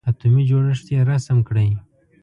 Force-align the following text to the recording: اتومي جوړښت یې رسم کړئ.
اتومي 0.09 0.43
جوړښت 0.49 0.87
یې 0.93 0.99
رسم 1.09 1.37
کړئ. 1.47 1.69